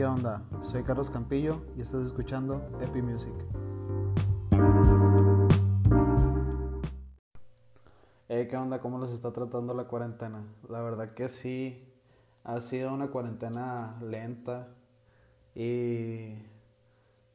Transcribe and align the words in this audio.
¿qué 0.00 0.06
onda? 0.06 0.42
Soy 0.62 0.82
Carlos 0.82 1.10
Campillo 1.10 1.60
y 1.76 1.82
estás 1.82 2.06
escuchando 2.06 2.62
Epi 2.80 3.02
Music. 3.02 3.34
¿Qué 8.26 8.56
onda? 8.56 8.80
¿Cómo 8.80 8.96
los 8.96 9.12
está 9.12 9.30
tratando 9.34 9.74
la 9.74 9.84
cuarentena? 9.84 10.42
La 10.70 10.80
verdad 10.80 11.12
que 11.12 11.28
sí, 11.28 11.86
ha 12.44 12.62
sido 12.62 12.94
una 12.94 13.08
cuarentena 13.08 13.98
lenta 14.00 14.68
y 15.54 16.32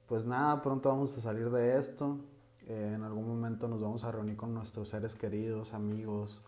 pues 0.08 0.26
nada, 0.26 0.64
pronto 0.64 0.90
vamos 0.90 1.16
a 1.20 1.22
salir 1.22 1.52
de 1.52 1.78
esto. 1.78 2.18
Eh, 2.66 2.94
en 2.96 3.04
algún 3.04 3.28
momento 3.28 3.68
nos 3.68 3.80
vamos 3.80 4.04
a 4.06 4.12
reunir 4.12 4.38
con 4.38 4.56
nuestros 4.56 4.90
seres 4.90 5.16
queridos, 5.16 5.76
amigos, 5.76 6.44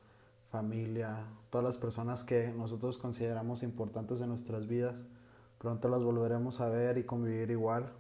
familia, 0.50 1.28
todas 1.52 1.64
las 1.64 1.78
personas 1.78 2.24
que 2.24 2.52
nosotros 2.58 2.98
consideramos 2.98 3.62
importantes 3.62 4.20
en 4.20 4.30
nuestras 4.30 4.66
vidas. 4.66 5.06
Pronto 5.58 5.90
las 5.90 6.04
volveremos 6.04 6.62
a 6.62 6.70
ver 6.70 6.98
y 6.98 7.04
convivir 7.04 7.52
igual. 7.52 7.92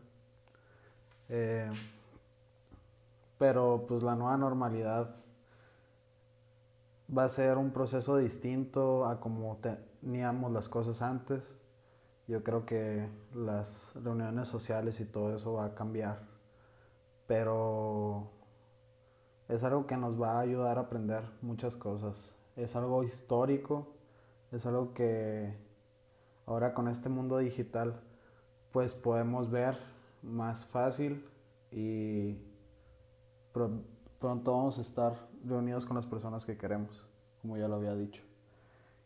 Eh, 1.29 1.69
pero 3.37 3.85
pues 3.87 4.03
la 4.03 4.15
nueva 4.15 4.37
normalidad 4.37 5.15
va 7.15 7.23
a 7.23 7.29
ser 7.29 7.57
un 7.57 7.71
proceso 7.71 8.17
distinto 8.17 9.05
a 9.05 9.19
como 9.19 9.57
teníamos 9.57 10.51
las 10.51 10.69
cosas 10.69 11.01
antes. 11.01 11.55
Yo 12.27 12.43
creo 12.43 12.65
que 12.65 13.09
las 13.33 13.93
reuniones 13.95 14.47
sociales 14.47 14.99
y 14.99 15.05
todo 15.05 15.35
eso 15.35 15.53
va 15.53 15.65
a 15.65 15.75
cambiar. 15.75 16.19
Pero 17.25 18.29
es 19.47 19.63
algo 19.63 19.87
que 19.87 19.97
nos 19.97 20.21
va 20.21 20.33
a 20.33 20.39
ayudar 20.41 20.77
a 20.77 20.81
aprender 20.81 21.23
muchas 21.41 21.75
cosas 21.77 22.37
es 22.57 22.75
algo 22.75 23.03
histórico, 23.03 23.87
es 24.51 24.65
algo 24.65 24.93
que 24.93 25.55
ahora 26.47 26.73
con 26.73 26.87
este 26.87 27.09
mundo 27.09 27.37
digital 27.37 28.01
pues 28.71 28.93
podemos 28.93 29.51
ver 29.51 29.77
más 30.23 30.65
fácil 30.65 31.23
y 31.71 32.37
pronto 33.51 34.55
vamos 34.55 34.77
a 34.77 34.81
estar 34.81 35.13
reunidos 35.45 35.85
con 35.85 35.95
las 35.95 36.05
personas 36.05 36.45
que 36.45 36.57
queremos, 36.57 37.05
como 37.41 37.57
ya 37.57 37.67
lo 37.67 37.75
había 37.75 37.95
dicho. 37.95 38.23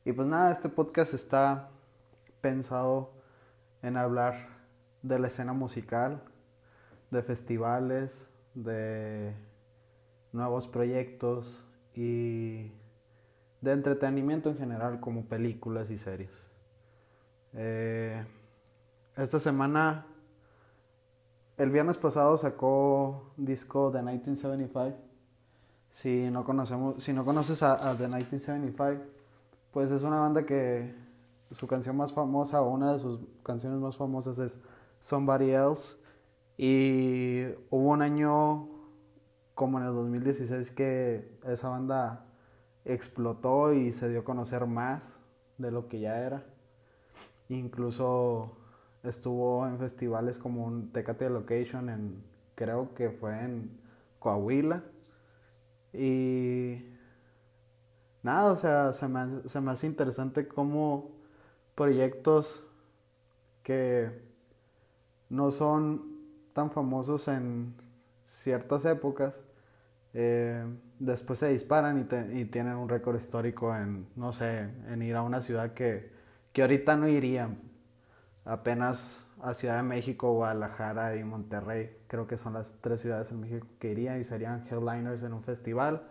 Y 0.06 0.14
pues 0.14 0.28
nada, 0.28 0.52
este 0.52 0.70
podcast 0.70 1.14
está 1.14 1.70
pensado 2.42 3.12
en 3.82 3.98
hablar 3.98 4.48
de 5.02 5.20
la 5.20 5.28
escena 5.28 5.54
musical, 5.54 6.22
de 7.12 7.22
festivales, 7.24 8.30
de 8.54 9.34
nuevos 10.32 10.68
proyectos 10.68 11.64
y 11.94 12.72
de 13.62 13.72
entretenimiento 13.72 14.50
en 14.50 14.58
general, 14.58 15.00
como 15.00 15.26
películas 15.26 15.92
y 15.92 15.98
series. 15.98 16.51
Eh, 17.54 18.26
esta 19.18 19.40
semana, 19.40 20.06
el 21.58 21.70
viernes 21.70 21.98
pasado 21.98 22.38
sacó 22.38 23.34
disco 23.38 23.92
The 23.92 24.02
1975. 24.02 24.98
Si 25.90 26.30
no, 26.30 26.46
conocemos, 26.46 27.04
si 27.04 27.14
no 27.14 27.26
conoces 27.26 27.62
a, 27.64 27.78
The 27.98 28.08
1975, 28.08 29.04
pues 29.72 29.92
es 29.92 30.04
una 30.04 30.20
banda 30.20 30.46
que 30.46 30.96
su 31.52 31.68
canción 31.68 31.98
más 31.98 32.14
famosa 32.14 32.62
o 32.62 32.70
una 32.70 32.94
de 32.94 33.00
sus 33.00 33.20
canciones 33.44 33.80
más 33.80 33.98
famosas 33.98 34.40
es 34.40 34.60
Somebody 35.02 35.52
Else. 35.52 35.96
Y 36.58 37.46
hubo 37.70 37.90
un 37.90 38.02
año 38.02 38.70
como 39.54 39.80
en 39.80 39.86
el 39.86 39.94
2016 39.94 40.72
que 40.72 41.38
esa 41.46 41.70
banda 41.70 42.26
explotó 42.86 43.74
y 43.74 43.92
se 43.92 44.10
dio 44.10 44.22
a 44.22 44.24
conocer 44.24 44.66
más 44.66 45.20
de 45.58 45.72
lo 45.72 45.88
que 45.88 46.00
ya 46.00 46.20
era. 46.20 46.46
Incluso 47.56 48.58
estuvo 49.04 49.68
en 49.68 49.78
festivales 49.78 50.40
como 50.40 50.66
un 50.66 50.92
Tecate 50.92 51.30
Location 51.30 51.90
en 51.90 52.24
creo 52.56 52.94
que 52.94 53.10
fue 53.10 53.40
en 53.44 53.80
Coahuila. 54.20 54.84
Y 55.94 56.86
nada, 58.24 58.52
o 58.52 58.56
sea, 58.56 58.94
se 58.94 59.08
me, 59.08 59.48
se 59.48 59.62
me 59.62 59.72
hace 59.72 59.88
interesante 59.88 60.48
cómo 60.48 61.12
proyectos 61.76 62.68
que 63.64 64.10
no 65.30 65.52
son 65.52 66.04
tan 66.54 66.72
famosos 66.72 67.28
en 67.28 67.74
ciertas 68.26 68.86
épocas 68.86 69.44
eh, 70.14 70.66
después 71.00 71.40
se 71.40 71.50
disparan 71.50 72.08
y, 72.34 72.46
tienen 72.46 72.76
un 72.76 72.90
récord 72.90 73.16
histórico 73.16 73.76
en, 73.76 74.08
no 74.16 74.34
sé, 74.34 74.68
en 74.90 75.02
ir 75.02 75.16
a 75.16 75.22
una 75.22 75.42
ciudad 75.42 75.74
que, 75.74 76.12
que 76.54 76.62
ahorita 76.62 76.96
no 76.96 77.08
irían. 77.08 77.60
Apenas 78.46 79.24
a 79.42 79.54
Ciudad 79.54 79.78
de 79.78 79.84
México, 79.84 80.34
Guadalajara 80.34 81.16
y 81.16 81.24
Monterrey. 81.24 81.98
Creo 82.08 82.28
que 82.28 82.38
son 82.38 82.54
las 82.54 82.74
tres 82.82 83.02
ciudades 83.02 83.32
en 83.32 83.40
México 83.40 83.68
que 83.80 83.92
irían 83.92 84.20
y 84.20 84.24
serían 84.24 84.64
headliners 84.70 85.24
en 85.24 85.34
un 85.34 85.42
festival 85.42 86.04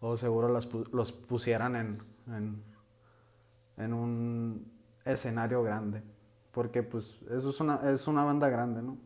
o 0.00 0.16
seguro 0.16 0.48
los 0.48 1.12
pusieran 1.12 1.76
en, 1.76 1.98
en, 2.26 2.62
en, 3.78 3.92
un 3.94 4.70
escenario 5.04 5.62
grande. 5.62 6.02
Porque 6.52 6.82
pues 6.82 7.18
eso 7.30 7.50
es 7.50 7.60
una, 7.60 7.90
es 7.90 8.06
una 8.06 8.22
banda 8.22 8.48
grande, 8.48 8.82
¿no? 8.82 8.98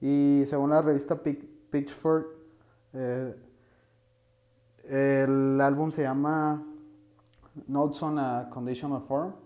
Y 0.00 0.44
según 0.46 0.70
la 0.70 0.82
revista 0.82 1.20
Pitchfork, 1.20 2.26
eh, 2.92 3.36
el 4.84 5.60
álbum 5.60 5.90
se 5.90 6.02
llama 6.02 6.64
Notes 7.66 8.02
on 8.02 8.18
a 8.18 8.48
Conditional 8.50 9.02
Form 9.02 9.41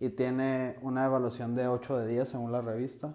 y 0.00 0.08
tiene 0.08 0.78
una 0.80 1.04
evaluación 1.04 1.54
de 1.54 1.68
8 1.68 1.98
de 1.98 2.08
10 2.08 2.28
según 2.28 2.50
la 2.50 2.62
revista. 2.62 3.14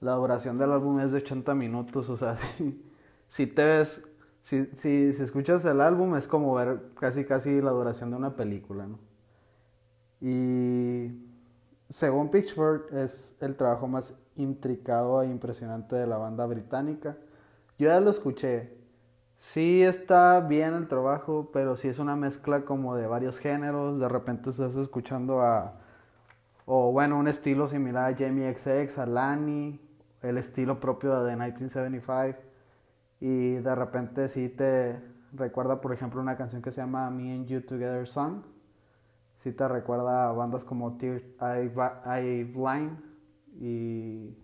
La 0.00 0.14
duración 0.14 0.58
del 0.58 0.72
álbum 0.72 0.98
es 1.00 1.12
de 1.12 1.18
80 1.18 1.54
minutos, 1.54 2.08
o 2.08 2.16
sea, 2.16 2.34
si, 2.36 2.82
si 3.28 3.46
te 3.46 3.64
ves, 3.64 4.02
si, 4.42 4.66
si, 4.72 5.10
escuchas 5.22 5.64
el 5.66 5.80
álbum 5.80 6.16
es 6.16 6.26
como 6.26 6.54
ver 6.54 6.80
casi 6.98 7.24
casi 7.24 7.60
la 7.60 7.70
duración 7.70 8.10
de 8.10 8.16
una 8.16 8.34
película, 8.34 8.86
¿no? 8.86 8.98
Y 10.20 11.12
según 11.88 12.30
Pitchfork 12.30 12.92
es 12.92 13.36
el 13.40 13.54
trabajo 13.56 13.86
más 13.86 14.16
intricado 14.36 15.22
e 15.22 15.26
impresionante 15.26 15.96
de 15.96 16.06
la 16.06 16.16
banda 16.16 16.46
británica. 16.46 17.16
Yo 17.78 17.88
ya 17.88 18.00
lo 18.00 18.10
escuché, 18.10 18.72
Sí 19.42 19.82
está 19.82 20.38
bien 20.38 20.74
el 20.74 20.86
trabajo, 20.86 21.50
pero 21.52 21.76
sí 21.76 21.88
es 21.88 21.98
una 21.98 22.14
mezcla 22.14 22.64
como 22.64 22.94
de 22.94 23.08
varios 23.08 23.40
géneros. 23.40 23.98
De 23.98 24.08
repente 24.08 24.50
estás 24.50 24.76
escuchando 24.76 25.42
a, 25.42 25.81
o 26.74 26.90
bueno, 26.90 27.18
un 27.18 27.28
estilo 27.28 27.68
similar 27.68 28.14
a 28.14 28.16
Jamie 28.16 28.50
XX, 28.56 28.96
a 28.96 29.04
Lani, 29.04 29.78
el 30.22 30.38
estilo 30.38 30.80
propio 30.80 31.22
de 31.22 31.32
1975. 31.32 32.38
Y 33.20 33.56
de 33.56 33.74
repente 33.74 34.26
sí 34.26 34.48
te 34.48 34.98
recuerda, 35.34 35.82
por 35.82 35.92
ejemplo, 35.92 36.18
una 36.18 36.34
canción 36.34 36.62
que 36.62 36.70
se 36.70 36.80
llama 36.80 37.10
Me 37.10 37.34
and 37.34 37.46
You 37.46 37.60
Together 37.60 38.08
Song. 38.08 38.44
Sí 39.34 39.52
te 39.52 39.68
recuerda 39.68 40.30
a 40.30 40.32
bandas 40.32 40.64
como 40.64 40.96
Tear 40.96 41.20
I 41.42 42.44
Blind. 42.44 42.98
Y 43.60 44.34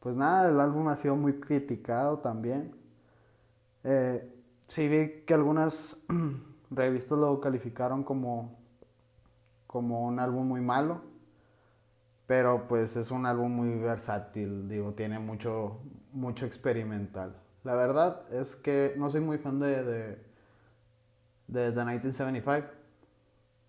pues 0.00 0.16
nada, 0.16 0.48
el 0.48 0.58
álbum 0.58 0.88
ha 0.88 0.96
sido 0.96 1.14
muy 1.14 1.38
criticado 1.38 2.18
también. 2.18 2.74
Eh, 3.84 4.28
sí 4.66 4.88
vi 4.88 5.22
que 5.24 5.34
algunas 5.34 5.96
revistas 6.72 7.16
lo 7.16 7.40
calificaron 7.40 8.02
como, 8.02 8.58
como 9.68 10.04
un 10.04 10.18
álbum 10.18 10.48
muy 10.48 10.62
malo, 10.62 11.19
pero 12.30 12.68
pues 12.68 12.96
es 12.96 13.10
un 13.10 13.26
álbum 13.26 13.50
muy 13.50 13.76
versátil, 13.80 14.68
digo, 14.68 14.92
tiene 14.92 15.18
mucho, 15.18 15.80
mucho 16.12 16.46
experimental. 16.46 17.34
La 17.64 17.74
verdad 17.74 18.22
es 18.32 18.54
que 18.54 18.94
no 18.96 19.10
soy 19.10 19.20
muy 19.20 19.38
fan 19.38 19.58
de, 19.58 19.82
de, 19.82 20.24
de 21.48 21.72
The 21.72 21.84
1975. 21.84 22.68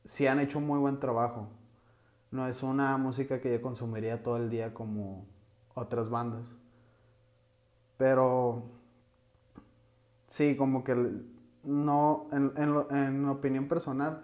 Sí 0.05 0.27
han 0.27 0.39
hecho 0.39 0.59
muy 0.59 0.77
buen 0.77 0.99
trabajo. 0.99 1.47
No 2.29 2.47
es 2.47 2.61
una 2.61 2.95
música 2.97 3.41
que 3.41 3.51
yo 3.51 3.63
consumiría 3.63 4.21
todo 4.21 4.37
el 4.37 4.51
día 4.51 4.75
como 4.75 5.25
otras 5.73 6.11
bandas. 6.11 6.55
Pero 7.97 8.63
Sí, 10.27 10.55
como 10.55 10.83
que 10.83 10.95
no, 11.63 12.27
en, 12.31 12.53
en, 12.95 13.27
opinión 13.27 13.67
personal, 13.67 14.21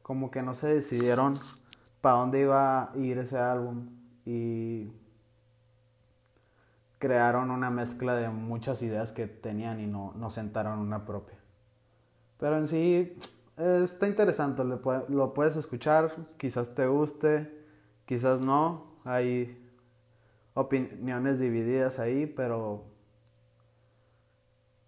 como 0.00 0.30
que 0.30 0.40
no 0.40 0.54
se 0.54 0.68
decidieron 0.74 1.38
para 2.00 2.16
dónde 2.16 2.40
iba 2.40 2.92
a 2.92 2.96
ir 2.96 3.18
ese 3.18 3.38
álbum 3.38 3.88
y 4.24 4.92
crearon 6.98 7.50
una 7.50 7.70
mezcla 7.70 8.14
de 8.14 8.28
muchas 8.28 8.82
ideas 8.82 9.12
que 9.12 9.26
tenían 9.26 9.80
y 9.80 9.86
no, 9.86 10.12
no 10.16 10.30
sentaron 10.30 10.78
una 10.78 11.04
propia. 11.04 11.36
Pero 12.38 12.56
en 12.56 12.68
sí 12.68 13.16
está 13.56 14.06
interesante, 14.06 14.62
lo 14.64 15.34
puedes 15.34 15.56
escuchar, 15.56 16.14
quizás 16.36 16.74
te 16.74 16.86
guste, 16.86 17.52
quizás 18.06 18.40
no, 18.40 18.88
hay 19.04 19.64
opiniones 20.54 21.38
divididas 21.38 21.98
ahí, 21.98 22.26
pero 22.26 22.84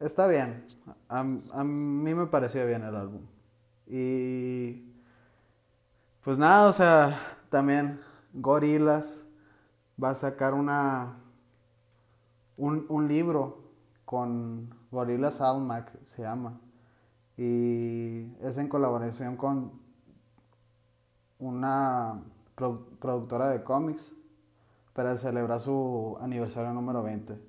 está 0.00 0.26
bien. 0.26 0.64
A, 1.08 1.22
mí 1.22 2.14
me 2.14 2.26
pareció 2.26 2.66
bien 2.66 2.82
el 2.82 2.96
álbum. 2.96 3.22
Y 3.86 4.89
pues 6.22 6.38
nada, 6.38 6.68
o 6.68 6.72
sea, 6.72 7.38
también 7.48 8.00
Gorilas 8.34 9.24
va 10.02 10.10
a 10.10 10.14
sacar 10.14 10.54
una 10.54 11.16
un, 12.56 12.84
un 12.88 13.08
libro 13.08 13.70
con 14.04 14.74
Gorillaz 14.90 15.40
Almac, 15.40 15.98
se 16.04 16.22
llama. 16.22 16.60
Y 17.36 18.34
es 18.42 18.58
en 18.58 18.68
colaboración 18.68 19.36
con 19.36 19.72
una 21.38 22.20
productora 22.98 23.48
de 23.48 23.64
cómics 23.64 24.12
para 24.92 25.16
celebrar 25.16 25.60
su 25.60 26.18
aniversario 26.20 26.72
número 26.74 27.02
20. 27.02 27.40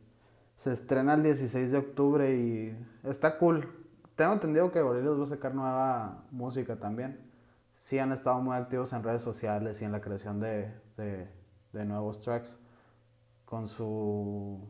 Se 0.55 0.71
estrena 0.71 1.15
el 1.15 1.23
16 1.23 1.71
de 1.71 1.77
octubre 1.77 2.33
y 2.33 2.77
está 3.03 3.37
cool. 3.37 3.67
Tengo 4.15 4.33
entendido 4.33 4.71
que 4.71 4.81
Gorillaz 4.81 5.19
va 5.19 5.23
a 5.23 5.25
sacar 5.25 5.53
nueva 5.53 6.23
música 6.31 6.77
también. 6.77 7.30
Sí 7.81 7.99
han 7.99 8.13
estado 8.13 8.39
muy 8.39 8.55
activos 8.55 8.93
en 8.93 9.03
redes 9.03 9.21
sociales 9.21 9.81
y 9.81 9.85
en 9.85 9.91
la 9.91 9.99
creación 9.99 10.39
de, 10.39 10.71
de 10.95 11.85
nuevos 11.85 12.21
tracks 12.21 12.57
con 13.45 13.67
su 13.67 14.61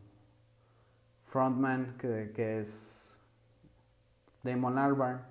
frontman 1.26 1.96
que, 2.00 2.60
es 2.60 3.22
Damon 4.42 4.78
Albarn. 4.78 5.22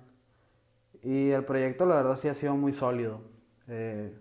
Y 1.03 1.31
el 1.31 1.43
proyecto 1.43 1.85
la 1.85 1.95
verdad 1.95 2.15
sí 2.15 2.29
ha 2.29 2.33
sido 2.33 2.55
muy 2.55 2.71
sólido. 2.71 3.21
Eh, 3.67 4.17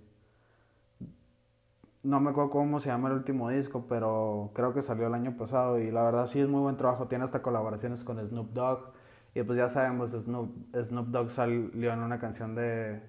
no 2.03 2.19
me 2.19 2.31
acuerdo 2.31 2.51
cómo 2.51 2.81
se 2.81 2.89
llama 2.89 3.09
el 3.09 3.15
último 3.15 3.51
disco, 3.51 3.87
pero 3.89 4.51
creo 4.55 4.73
que 4.75 4.83
salió 4.83 5.06
el 5.06 5.15
año 5.15 5.37
pasado 5.37 5.79
y 5.79 5.93
la 5.93 6.03
verdad 6.03 6.27
sí 6.27 6.41
es 6.41 6.49
muy 6.49 6.61
buen 6.61 6.77
trabajo. 6.77 7.06
Tiene 7.06 7.25
hasta 7.25 7.43
colaboraciones 7.43 8.03
con 8.03 8.19
Snoop 8.25 8.53
Dogg 8.53 8.93
y 9.35 9.43
pues 9.43 9.56
ya 9.56 9.69
sabemos, 9.69 10.11
Snoop, 10.11 10.75
Snoop 10.75 11.09
Dogg 11.09 11.31
salió 11.31 11.93
en 11.93 12.01
una 12.01 12.19
canción 12.19 12.55
de 12.55 13.01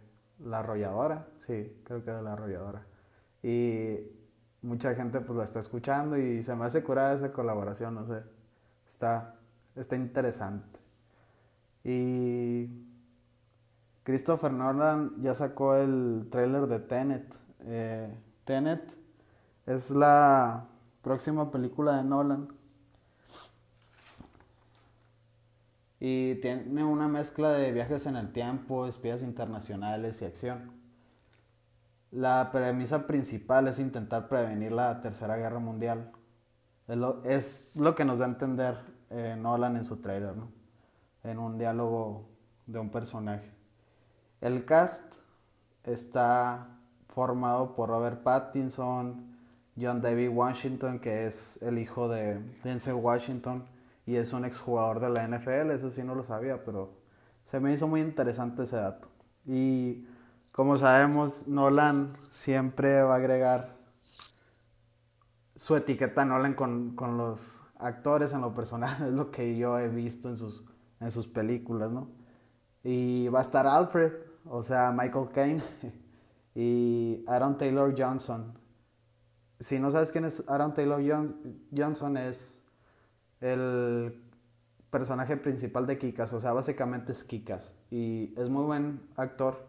La 0.45 0.59
Arrolladora, 0.59 1.27
sí, 1.38 1.81
creo 1.83 2.03
que 2.03 2.11
de 2.11 2.21
La 2.21 2.33
Arrolladora. 2.33 2.85
Y 3.43 3.97
mucha 4.61 4.93
gente 4.95 5.21
pues 5.21 5.38
la 5.38 5.43
está 5.43 5.59
escuchando 5.59 6.17
y 6.17 6.43
se 6.43 6.55
me 6.55 6.65
hace 6.65 6.83
curada 6.83 7.13
esa 7.13 7.31
colaboración, 7.31 7.95
no 7.95 8.05
sé. 8.05 8.23
Está, 8.88 9.35
está 9.75 9.95
interesante. 9.95 10.79
Y 11.83 12.69
Christopher 14.03 14.51
Nolan 14.51 15.21
ya 15.21 15.33
sacó 15.35 15.75
el 15.75 16.27
trailer 16.31 16.67
de 16.67 16.79
Tenet. 16.79 17.35
Eh, 17.61 18.15
Tenet 18.45 18.97
es 19.65 19.91
la 19.91 20.67
próxima 21.01 21.51
película 21.51 21.97
de 21.97 22.03
Nolan. 22.03 22.47
Y 26.01 26.36
tiene 26.42 26.83
una 26.83 27.07
mezcla 27.07 27.51
de 27.51 27.71
viajes 27.71 28.06
en 28.07 28.18
el 28.18 28.33
tiempo, 28.33 28.86
espías 28.88 29.24
internacionales 29.24 30.21
y 30.21 30.25
acción. 30.25 30.74
La 32.12 32.50
premisa 32.51 33.07
principal 33.07 33.69
es 33.69 33.80
intentar 33.80 34.27
prevenir 34.27 34.74
la 34.74 35.00
Tercera 35.00 35.38
Guerra 35.38 35.59
Mundial 35.59 36.12
es 37.24 37.69
lo, 37.74 37.95
que 37.95 38.03
nos 38.03 38.19
da 38.19 38.25
a 38.25 38.30
entender 38.30 38.77
eh, 39.09 39.36
Nolan 39.39 39.77
en 39.77 39.86
su 39.86 40.01
trailer, 40.01 40.36
¿no? 40.36 40.51
En 41.24 41.39
un 41.39 41.57
diálogo 41.57 42.27
de 42.65 42.80
un 42.80 42.89
personaje. 42.89 43.50
El 44.42 44.65
cast 44.65 45.15
está 45.83 46.68
formado 47.07 47.75
por 47.75 47.89
Robert 47.89 48.24
Pattinson, 48.24 49.38
John 49.80 50.01
David 50.01 50.30
Washington, 50.30 51.00
que 51.00 51.27
es 51.27 51.62
el 51.62 51.77
hijo 51.77 52.09
de 52.09 52.39
Denzel 52.63 52.95
Washington 52.95 53.65
y 54.11 54.17
es 54.17 54.33
un 54.33 54.43
exjugador 54.43 54.99
de 54.99 55.09
la 55.09 55.25
NFL, 55.25 55.71
eso 55.71 55.89
sí 55.89 56.03
no 56.03 56.15
lo 56.15 56.23
sabía, 56.23 56.65
pero 56.65 56.97
se 57.43 57.61
me 57.61 57.71
hizo 57.71 57.87
muy 57.87 58.01
interesante 58.01 58.63
ese 58.63 58.75
dato. 58.75 59.07
Y 59.45 60.05
como 60.51 60.77
sabemos, 60.77 61.47
Nolan 61.47 62.17
siempre 62.29 63.03
va 63.03 63.13
a 63.13 63.17
agregar 63.17 63.77
su 65.55 65.77
etiqueta 65.77 66.25
Nolan 66.25 66.55
con, 66.55 66.93
con 66.93 67.17
los 67.17 67.61
actores 67.77 68.33
en 68.33 68.41
lo 68.41 68.53
personal, 68.53 69.01
es 69.07 69.13
lo 69.13 69.31
que 69.31 69.55
yo 69.55 69.79
he 69.79 69.87
visto 69.87 70.27
en 70.27 70.35
sus, 70.35 70.65
en 70.99 71.09
sus 71.09 71.29
películas, 71.29 71.93
¿no? 71.93 72.09
Y 72.83 73.29
va 73.29 73.39
a 73.39 73.43
estar 73.43 73.65
Alfred, 73.65 74.11
o 74.43 74.61
sea, 74.61 74.91
Michael 74.91 75.29
Caine, 75.33 75.63
y 76.53 77.23
Aaron 77.27 77.57
Taylor 77.57 77.95
Johnson. 77.97 78.59
Si 79.57 79.79
no 79.79 79.89
sabes 79.89 80.11
quién 80.11 80.25
es 80.25 80.43
Aaron 80.49 80.73
Taylor 80.73 81.01
Johnson, 81.73 82.17
es 82.17 82.60
el 83.41 84.21
personaje 84.91 85.38
principal 85.38 85.88
de 85.88 85.97
Kikas, 85.97 86.33
o 86.33 86.39
sea, 86.39 86.53
básicamente 86.53 87.11
es 87.11 87.23
Kikas. 87.23 87.73
Y 87.89 88.33
es 88.38 88.49
muy 88.49 88.63
buen 88.63 89.01
actor. 89.15 89.67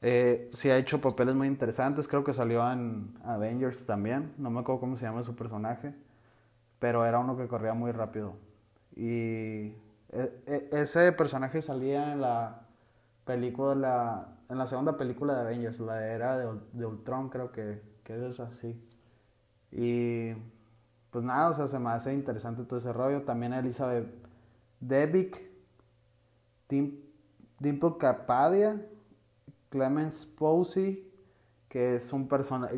Eh, 0.00 0.50
sí 0.52 0.70
ha 0.70 0.78
hecho 0.78 1.00
papeles 1.00 1.34
muy 1.34 1.46
interesantes, 1.46 2.08
creo 2.08 2.24
que 2.24 2.32
salió 2.32 2.68
en 2.72 3.14
Avengers 3.24 3.86
también, 3.86 4.32
no 4.36 4.50
me 4.50 4.60
acuerdo 4.60 4.80
cómo 4.80 4.96
se 4.96 5.06
llama 5.06 5.22
su 5.22 5.36
personaje, 5.36 5.94
pero 6.80 7.06
era 7.06 7.20
uno 7.20 7.36
que 7.36 7.46
corría 7.46 7.74
muy 7.74 7.92
rápido. 7.92 8.34
Y 8.96 9.74
e, 10.10 10.42
e, 10.46 10.68
ese 10.72 11.12
personaje 11.12 11.62
salía 11.62 12.12
en 12.12 12.20
la 12.20 12.62
película, 13.24 14.26
en 14.48 14.58
la 14.58 14.66
segunda 14.66 14.96
película 14.96 15.34
de 15.34 15.40
Avengers, 15.42 15.78
la 15.78 16.04
era 16.06 16.36
de, 16.36 16.84
Ultron 16.84 17.28
creo 17.28 17.52
que, 17.52 17.80
que 18.02 18.28
es 18.28 18.40
así. 18.40 18.76
Y 19.70 20.32
pues 21.12 21.26
nada, 21.26 21.50
o 21.50 21.52
sea, 21.52 21.68
se 21.68 21.78
me 21.78 21.90
hace 21.90 22.14
interesante 22.14 22.64
todo 22.64 22.78
ese 22.78 22.90
rollo. 22.90 23.22
También 23.22 23.52
Elizabeth 23.52 24.08
Debicki, 24.80 25.40
Dimple 26.70 27.98
Capadia, 27.98 28.80
Clemens 29.68 30.24
Posey, 30.24 31.06
que 31.68 31.96
es, 31.96 32.14
un 32.14 32.26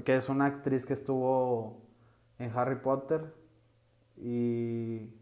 que 0.05 0.17
es 0.17 0.29
una 0.29 0.47
actriz 0.47 0.85
que 0.85 0.95
estuvo 0.95 1.81
en 2.41 2.51
Harry 2.57 2.75
Potter. 2.75 3.33
Y 4.17 5.13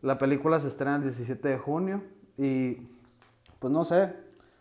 la 0.00 0.16
película 0.16 0.58
se 0.60 0.68
estrena 0.68 0.96
el 0.96 1.02
17 1.02 1.48
de 1.48 1.58
junio. 1.58 2.02
Y 2.38 2.88
pues 3.58 3.70
no 3.70 3.84
sé, 3.84 4.16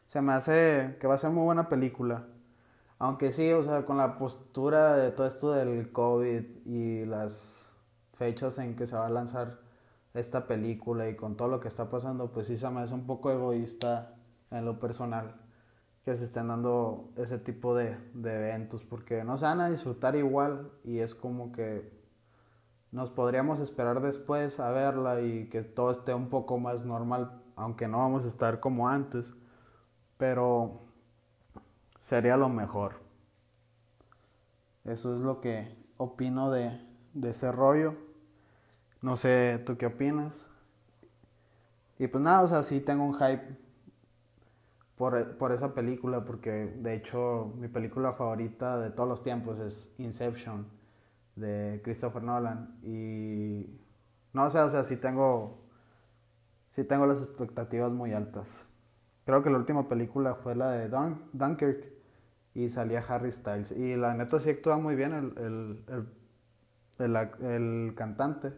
se 0.08 0.22
me 0.22 0.34
hace 0.34 0.98
que 1.00 1.08
va 1.08 1.16
a 1.16 1.20
ser 1.20 1.32
muy 1.32 1.46
buena 1.46 1.70
película. 1.70 2.28
Aunque 3.00 3.32
sí, 3.32 3.52
o 3.54 3.62
sea, 3.64 3.86
con 3.86 3.98
la 3.98 4.18
postura 4.18 4.96
de 4.96 5.12
todo 5.12 5.28
esto 5.28 5.52
del 5.52 5.92
COVID 5.92 6.44
y 6.66 7.06
las 7.06 7.72
fechas 8.14 8.58
en 8.58 8.76
que 8.76 8.88
se 8.88 8.96
va 8.96 9.06
a 9.06 9.10
lanzar 9.10 9.60
esta 10.14 10.48
película 10.48 11.08
y 11.10 11.16
con 11.16 11.38
todo 11.38 11.48
lo 11.48 11.60
que 11.60 11.68
está 11.68 11.90
pasando, 11.90 12.32
pues 12.32 12.48
sí 12.48 12.58
se 12.58 12.70
me 12.72 12.82
hace 12.82 12.96
un 12.96 13.06
poco 13.06 13.32
egoísta 13.32 14.16
en 14.52 14.66
lo 14.66 14.80
personal 14.80 15.36
que 16.08 16.16
se 16.16 16.24
estén 16.24 16.48
dando 16.48 17.12
ese 17.18 17.38
tipo 17.38 17.76
de, 17.76 17.98
eventos, 18.16 18.82
porque 18.82 19.26
no 19.26 19.38
se 19.38 19.44
van 19.44 19.60
a 19.60 19.70
disfrutar 19.70 20.16
igual 20.16 20.72
y 20.86 21.00
es 21.00 21.14
como 21.14 21.52
que 21.52 21.92
nos 22.94 23.10
podríamos 23.10 23.60
esperar 23.60 24.00
después 24.00 24.62
a 24.62 24.72
verla 24.72 25.20
y 25.20 25.50
que 25.50 25.64
todo 25.64 25.92
esté 25.92 26.14
un 26.14 26.30
poco 26.30 26.60
más 26.60 26.86
normal, 26.86 27.42
aunque 27.58 27.90
no 27.90 27.98
vamos 27.98 28.24
a 28.24 28.30
estar 28.30 28.62
como 28.62 28.88
antes, 28.88 29.26
pero 30.18 30.87
sería 32.08 32.38
lo 32.38 32.48
mejor. 32.48 32.94
Eso 34.86 35.14
es 35.14 35.20
lo 35.20 35.42
que 35.42 35.76
opino 35.98 36.50
de, 36.50 36.80
de 37.14 37.32
ese 37.32 37.52
rollo. 37.52 37.96
No 39.02 39.18
sé, 39.18 39.62
¿tú 39.66 39.76
qué 39.76 39.88
opinas? 39.88 40.50
Y 42.00 42.08
pues 42.08 42.24
nada, 42.24 42.44
o 42.44 42.48
sea, 42.48 42.64
sí 42.64 42.80
tengo 42.80 43.04
un 43.04 43.14
hype 43.16 43.58
por, 44.96 45.52
esa 45.52 45.74
película, 45.74 46.24
porque 46.24 46.50
de 46.78 46.96
hecho 46.96 47.54
mi 47.58 47.68
película 47.68 48.14
favorita 48.14 48.80
de 48.80 48.90
todos 48.90 49.10
los 49.10 49.22
tiempos 49.22 49.60
es 49.60 49.94
Inception 49.98 50.66
de 51.36 51.82
Christopher 51.84 52.24
Nolan. 52.24 52.80
Y 52.84 53.70
no 54.32 54.50
sé, 54.50 54.60
o 54.60 54.70
sea, 54.70 54.86
sí 54.86 54.96
tengo, 54.96 55.60
sí 56.70 56.86
tengo 56.86 57.06
las 57.06 57.22
expectativas 57.22 57.92
muy 57.92 58.14
altas. 58.14 58.64
Creo 59.26 59.44
que 59.44 59.50
la 59.50 59.58
última 59.58 59.90
película 59.90 60.36
fue 60.36 60.56
la 60.56 60.72
de 60.72 60.88
Dunkirk 61.34 61.97
y 62.58 62.70
salía 62.70 63.06
Harry 63.08 63.32
Styles. 63.32 63.72
Y 63.72 63.96
la 63.96 64.16
neta 64.16 64.40
sí 64.40 64.50
actúa 64.50 64.78
muy 64.78 64.96
bien 64.96 65.14
el, 65.14 65.84
el, 66.98 67.16
el 67.46 67.94
cantante. 67.96 68.52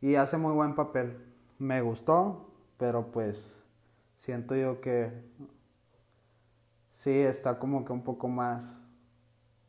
Y 0.00 0.16
hace 0.16 0.36
muy 0.36 0.52
buen 0.52 0.74
papel. 0.74 1.16
Me 1.58 1.80
gustó, 1.80 2.52
pero 2.76 3.12
pues 3.12 3.64
siento 4.16 4.56
yo 4.56 4.80
que 4.80 5.12
sí 6.90 7.12
está 7.12 7.60
como 7.60 7.84
que 7.84 7.92
un 7.92 8.02
poco 8.02 8.26
más 8.26 8.82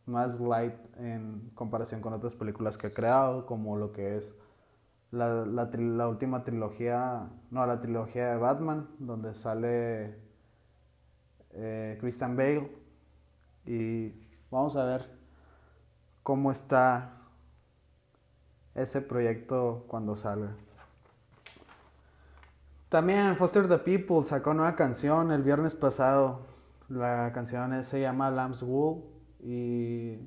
más 0.07 0.39
light 0.39 0.73
en 0.97 1.51
comparación 1.53 2.01
con 2.01 2.13
otras 2.13 2.33
películas 2.33 2.79
que 2.79 2.87
ha 2.87 2.93
creado, 2.95 3.45
como 3.45 3.77
lo 3.77 3.91
que 3.91 4.17
es 4.17 4.35
la, 5.11 5.45
la, 5.45 6.07
última 6.07 6.43
trilogía, 6.43 7.29
no, 7.51 7.65
la 7.67 7.79
trilogía 7.79 8.31
de 8.31 8.37
Batman, 8.37 8.89
donde 8.97 9.35
sale 9.35 10.17
eh, 11.51 11.97
Christian 11.99 12.35
Bale. 12.35 12.78
Y 13.69 14.15
vamos 14.49 14.75
a 14.75 14.83
ver 14.83 15.05
cómo 16.23 16.49
está 16.49 17.21
ese 18.73 18.99
proyecto 18.99 19.85
cuando 19.87 20.15
salga. 20.15 20.55
También 22.89 23.35
Foster 23.35 23.67
the 23.67 23.77
People 23.77 24.25
sacó 24.25 24.55
nueva 24.55 24.75
canción 24.75 25.31
el 25.31 25.43
viernes 25.43 25.75
pasado. 25.75 26.47
La 26.87 27.31
canción 27.31 27.83
se 27.83 28.01
llama 28.01 28.31
Lamb's 28.31 28.63
Wool 28.63 29.03
y 29.43 30.17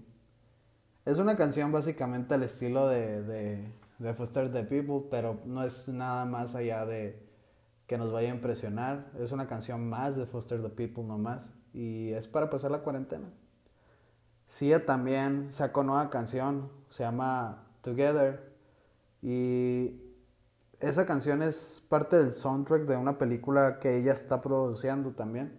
Es 1.05 1.19
una 1.19 1.37
canción 1.37 1.73
básicamente 1.73 2.35
al 2.35 2.45
estilo 2.45 2.87
de, 2.87 3.25
de, 3.25 3.73
de 3.99 4.15
Foster 4.15 4.53
the 4.53 4.63
People, 4.63 5.09
pero 5.11 5.41
no 5.47 5.65
es 5.65 5.89
nada 5.89 6.25
más 6.27 6.55
allá 6.55 6.87
de 6.87 7.29
que 7.89 7.99
nos 7.99 8.13
vaya 8.13 8.31
a 8.31 8.35
impresionar. 8.37 9.11
Es 9.19 9.33
una 9.33 9.49
canción 9.49 9.89
más 9.89 10.15
de 10.15 10.27
Foster 10.27 10.63
the 10.63 10.69
People 10.69 11.03
nomás. 11.03 11.53
Y 11.73 12.11
es 12.11 12.29
para 12.29 12.51
pasar 12.51 12.71
la 12.71 12.83
cuarentena. 12.83 13.29
Sia 14.47 14.85
también 14.85 15.51
sacó 15.51 15.83
nueva 15.83 16.11
canción, 16.11 16.71
se 16.89 17.05
llama 17.05 17.65
Together. 17.81 18.53
Y 19.23 20.01
esa 20.81 21.07
canción 21.07 21.43
es 21.43 21.85
parte 21.89 22.19
del 22.19 22.33
soundtrack 22.33 22.83
de 22.83 22.97
una 22.97 23.17
película 23.17 23.79
que 23.79 23.97
ella 23.99 24.13
está 24.13 24.43
produciendo 24.43 25.13
también, 25.13 25.59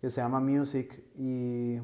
que 0.00 0.10
se 0.10 0.20
llama 0.20 0.40
Music. 0.40 1.04
Y 1.16 1.78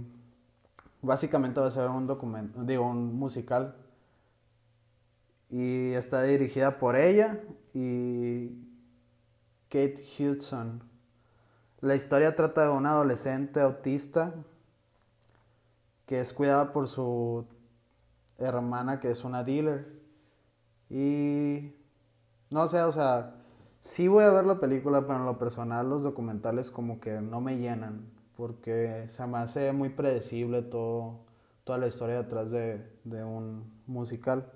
básicamente 1.01 1.61
va 1.61 1.67
a 1.69 1.71
ser 1.71 1.89
un 1.89 2.07
documento, 2.07 2.65
digo, 2.65 2.89
un 2.89 3.15
musical. 3.15 3.77
Y 5.51 5.93
está 5.93 6.23
dirigida 6.23 6.79
por 6.79 6.97
ella 6.97 7.39
y 7.75 8.49
Kate 9.69 10.03
Hudson. 10.19 10.92
La 11.83 11.97
historia 11.97 12.37
trata 12.37 12.63
de 12.63 12.71
una 12.71 12.91
adolescente 12.91 13.61
autista 13.61 14.33
que 16.07 16.21
es 16.21 16.33
cuidada 16.33 16.73
por 16.73 16.87
su 16.87 17.45
hermana 18.39 19.01
que 19.01 19.11
es 19.11 19.25
una 19.25 19.43
dealer. 19.43 19.89
Y 20.89 21.75
no 22.51 22.69
sé, 22.69 22.81
o 22.83 22.93
sea, 22.93 23.35
sí 23.81 24.07
voy 24.07 24.23
a 24.23 24.31
ver 24.31 24.47
la 24.47 24.61
película, 24.61 25.01
pero 25.09 25.17
en 25.17 25.27
lo 25.27 25.41
personal 25.41 25.91
los 25.91 26.05
documentales 26.05 26.71
como 26.71 27.01
que 27.01 27.21
no 27.21 27.41
me 27.41 27.59
llenan, 27.59 28.07
porque 28.37 29.07
se 29.09 29.27
me 29.27 29.39
hace 29.39 29.73
muy 29.73 29.89
predecible 29.89 30.63
todo, 30.63 31.19
toda 31.65 31.79
la 31.79 31.89
historia 31.89 32.23
detrás 32.23 32.53
de, 32.53 32.81
de 33.03 33.25
un 33.25 33.83
musical. 33.89 34.53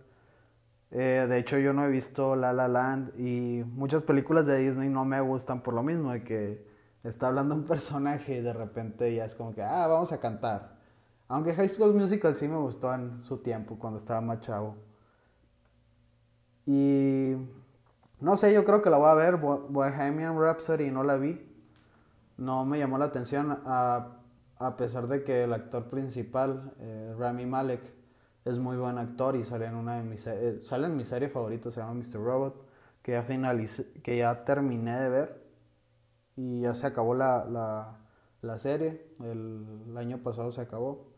Eh, 0.93 1.27
de 1.29 1.39
hecho, 1.39 1.59
yo 1.59 1.73
no 1.73 1.87
he 1.87 1.91
visto 1.91 2.37
La 2.37 2.53
La 2.53 2.69
Land 2.69 3.19
y 3.19 3.65
muchas 3.65 4.05
películas 4.05 4.47
de 4.47 4.59
Disney 4.59 4.89
no 4.89 5.05
me 5.05 5.21
gustan 5.21 5.65
por 5.65 5.75
lo 5.75 5.83
mismo, 5.83 6.13
de 6.13 6.23
que 6.23 6.76
está 7.09 7.29
hablando 7.29 7.55
un 7.55 7.65
personaje 7.65 8.39
y 8.39 8.41
de 8.41 8.53
repente 8.53 9.15
ya 9.15 9.25
es 9.25 9.35
como 9.35 9.55
que, 9.55 9.63
ah, 9.63 9.87
vamos 9.87 10.13
a 10.13 10.21
cantar. 10.21 10.77
Aunque 11.29 11.55
High 11.55 11.69
School 11.69 11.95
Musical 11.95 12.37
sí 12.37 12.49
me 12.49 12.57
gustó 12.57 12.93
en 12.95 13.23
su 13.23 13.39
tiempo, 13.39 13.79
cuando 13.79 13.99
estaba 13.99 14.21
más 14.21 14.41
chavo. 14.41 14.77
Y 16.67 17.35
no 18.21 18.37
sé, 18.37 18.53
yo 18.53 18.65
creo 18.65 18.83
que 18.83 18.91
la 18.91 18.99
voy 18.99 19.09
a 19.09 19.15
ver. 19.15 19.37
Bohemian 19.37 20.39
Rhapsody 20.39 20.91
no 20.91 21.03
la 21.03 21.17
vi. 21.17 21.41
No 22.37 22.65
me 22.65 22.79
llamó 22.79 22.99
la 22.99 23.07
atención, 23.07 23.61
a, 23.65 24.19
a 24.59 24.77
pesar 24.77 25.07
de 25.09 25.25
que 25.25 25.45
el 25.45 25.53
actor 25.53 25.89
principal, 25.89 26.73
eh, 26.79 27.15
Rami 27.19 27.47
Malek, 27.47 27.95
es 28.45 28.59
muy 28.59 28.77
buen 28.77 28.99
actor 28.99 29.37
y 29.37 29.45
sale 29.45 29.67
en 29.67 29.75
una 29.75 29.97
de 29.97 30.03
mis 30.05 30.27
eh, 30.27 30.61
sale 30.61 30.87
en 30.87 30.97
mi 30.97 31.05
serie 31.05 31.29
favorita, 31.29 31.71
se 31.73 31.81
llama 31.81 31.95
Mr. 31.95 32.23
Robot, 32.23 32.65
que 33.03 33.13
ya 33.13 33.27
que 34.03 34.17
ya 34.17 34.45
terminé 34.45 35.01
de 35.01 35.09
ver 35.09 35.46
y 36.37 36.61
ya 36.61 36.75
se 36.75 36.87
acabó 36.87 37.15
la, 37.15 37.99
la, 38.43 38.59
serie, 38.59 39.07
el, 39.21 39.97
año 39.97 40.23
pasado 40.23 40.53
se 40.53 40.61
acabó. 40.61 41.09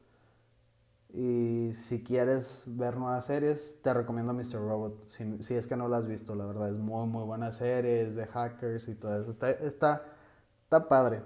Y 1.12 1.70
si 1.74 2.04
quieres 2.04 2.64
ver 2.66 2.96
nuevas 2.96 3.26
series, 3.26 3.80
te 3.82 3.92
recomiendo 3.94 4.32
Mr. 4.34 4.60
Robot, 4.60 5.08
si, 5.08 5.42
si 5.42 5.54
es 5.54 5.66
que 5.66 5.76
no 5.76 5.88
la 5.88 5.98
has 5.98 6.06
visto, 6.06 6.34
la 6.34 6.44
verdad 6.44 6.70
es 6.70 6.78
muy 6.78 7.06
muy 7.06 7.24
buena 7.24 7.52
serie, 7.52 8.10
de 8.10 8.26
hackers 8.26 8.88
y 8.88 8.94
todo 8.94 9.20
eso, 9.20 9.30
está, 9.30 9.50
está, 9.50 10.02
está 10.64 10.88
padre. 10.88 11.22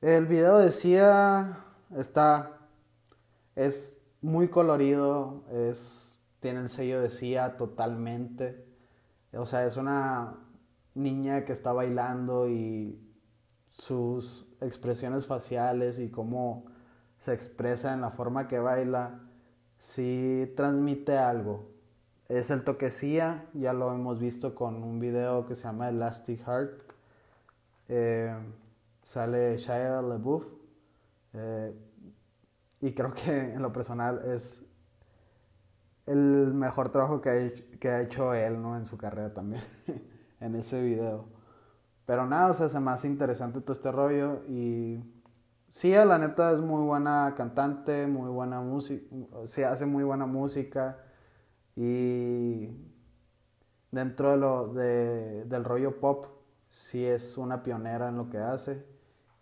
El 0.00 0.26
video 0.26 0.58
decía, 0.58 1.64
está, 1.94 2.58
es 3.54 4.02
muy 4.22 4.48
colorido, 4.48 5.44
es, 5.50 6.18
tiene 6.40 6.60
el 6.60 6.68
sello 6.70 7.02
de 7.02 7.10
CIA 7.10 7.58
totalmente. 7.58 8.66
O 9.34 9.44
sea, 9.44 9.66
es 9.66 9.76
una 9.76 10.38
niña 10.94 11.44
que 11.44 11.52
está 11.52 11.72
bailando 11.72 12.48
y 12.48 13.00
sus 13.66 14.48
expresiones 14.60 15.26
faciales 15.26 15.98
y 15.98 16.10
cómo 16.10 16.66
se 17.18 17.32
expresa 17.32 17.94
en 17.94 18.00
la 18.00 18.10
forma 18.10 18.48
que 18.48 18.58
baila, 18.58 19.20
sí 19.78 20.52
transmite 20.56 21.16
algo. 21.18 21.70
Es 22.28 22.50
el 22.50 22.64
toque 22.64 22.90
CIA, 22.90 23.46
ya 23.54 23.72
lo 23.72 23.92
hemos 23.92 24.18
visto 24.20 24.54
con 24.54 24.82
un 24.82 25.00
video 25.00 25.46
que 25.46 25.56
se 25.56 25.64
llama 25.64 25.88
Elastic 25.88 26.40
Heart. 26.46 26.80
Eh, 27.88 28.34
sale 29.02 29.58
Shia 29.58 30.00
LaBeouf. 30.00 30.46
Eh, 31.32 31.74
y 32.80 32.94
creo 32.94 33.12
que 33.12 33.52
en 33.52 33.62
lo 33.62 33.72
personal 33.72 34.22
es 34.24 34.64
el 36.06 36.52
mejor 36.54 36.90
trabajo 36.90 37.20
que 37.20 37.28
ha 37.28 37.36
hecho, 37.36 37.64
que 37.78 37.88
ha 37.88 38.00
hecho 38.00 38.34
él, 38.34 38.60
¿no? 38.60 38.76
En 38.76 38.86
su 38.86 38.96
carrera 38.96 39.32
también, 39.32 39.62
en 40.40 40.54
ese 40.56 40.82
video. 40.82 41.26
Pero 42.06 42.26
nada, 42.26 42.50
o 42.50 42.54
sea, 42.54 42.68
se 42.68 42.80
me 42.80 42.90
hace 42.90 43.06
interesante 43.06 43.60
todo 43.60 43.72
este 43.72 43.92
rollo 43.92 44.42
y 44.48 45.00
sí, 45.70 45.92
la 45.92 46.18
neta 46.18 46.52
es 46.52 46.60
muy 46.60 46.82
buena 46.82 47.34
cantante, 47.36 48.06
muy 48.06 48.28
buena 48.30 48.60
música, 48.60 49.04
se 49.44 49.64
hace 49.64 49.86
muy 49.86 50.02
buena 50.02 50.26
música 50.26 50.98
y 51.76 52.68
dentro 53.90 54.30
de 54.32 54.36
lo, 54.36 54.68
de, 54.72 55.44
del 55.44 55.64
rollo 55.64 56.00
pop, 56.00 56.26
sí 56.68 57.04
es 57.04 57.38
una 57.38 57.62
pionera 57.62 58.08
en 58.08 58.16
lo 58.16 58.28
que 58.28 58.38
hace. 58.38 58.84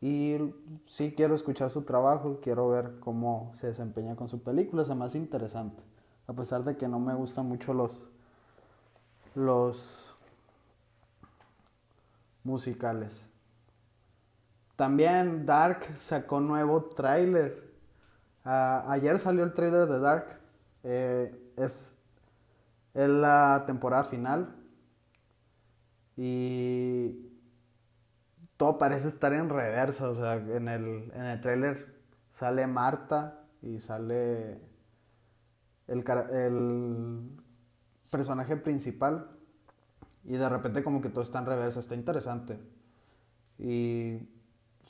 Y 0.01 0.37
sí 0.87 1.15
quiero 1.17 1.35
escuchar 1.35 1.71
su 1.71 1.83
trabajo, 1.83 2.39
quiero 2.41 2.69
ver 2.69 3.01
cómo 3.01 3.51
se 3.55 3.67
desempeña 3.69 4.15
con 4.15 4.29
su 4.29 4.43
película, 4.43 4.83
es 4.83 4.95
más 4.95 5.15
interesante. 5.15 5.83
A 6.27 6.35
pesar 6.35 6.63
de 6.63 6.77
que 6.77 6.87
no 6.87 7.01
me 7.01 7.15
gustan 7.15 7.47
mucho 7.47 7.75
los, 7.75 8.05
los 9.35 10.18
musicales. 12.49 13.29
También 14.75 15.45
Dark 15.45 15.87
sacó 16.01 16.41
nuevo 16.41 16.85
tráiler. 16.85 17.75
ayer 18.45 19.19
salió 19.19 19.45
el 19.45 19.53
tráiler 19.53 19.87
de 19.87 20.01
Dark. 20.01 20.41
Eh, 20.83 21.53
es, 21.57 21.99
es 22.95 23.09
la 23.09 23.65
temporada 23.67 24.05
final. 24.05 24.55
Y 26.17 27.29
todo 28.57 28.79
parece 28.79 29.09
estar 29.09 29.33
en 29.33 29.49
reversa. 29.49 30.09
O 30.09 30.15
sea, 30.15 30.35
en 30.35 30.69
el, 30.69 31.13
en 31.15 31.25
el 31.25 31.41
trailer 31.41 32.01
sale 32.29 32.67
Marta 32.67 33.45
y 33.61 33.81
sale 33.81 34.61
el, 35.87 36.05
el 36.33 37.31
personaje 38.11 38.57
principal. 38.57 39.38
Y 40.29 40.37
de 40.37 40.49
repente 40.49 40.85
como 40.85 41.01
que 41.01 41.09
todo 41.09 41.23
está 41.23 41.39
en 41.39 41.47
reversa. 41.47 41.81
Está 41.81 41.95
interesante. 41.95 42.59
Y 43.59 44.19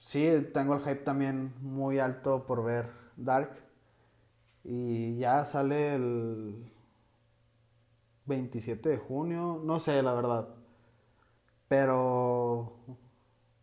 sí, 0.00 0.28
tengo 0.52 0.74
el 0.74 0.80
hype 0.80 0.96
también 1.04 1.54
muy 1.62 2.00
alto 2.00 2.44
por 2.44 2.64
ver 2.64 2.90
Dark. 3.16 3.52
Y 4.64 5.16
ya 5.18 5.44
sale 5.44 5.94
el 5.94 6.72
27 8.26 8.88
de 8.88 8.96
junio. 8.98 9.62
No 9.64 9.78
sé, 9.78 10.02
la 10.02 10.12
verdad. 10.12 10.48
Pero 11.68 12.76